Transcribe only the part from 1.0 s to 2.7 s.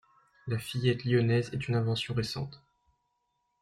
lyonnaise est une invention récente.